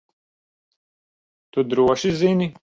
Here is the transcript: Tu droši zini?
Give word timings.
Tu 1.51 1.63
droši 1.75 2.11
zini? 2.23 2.51